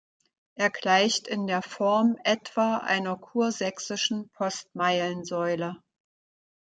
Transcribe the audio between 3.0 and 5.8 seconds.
Kursächsischen Postmeilensäule.